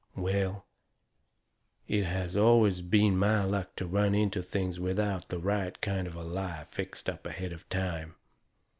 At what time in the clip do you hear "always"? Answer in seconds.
2.35-2.81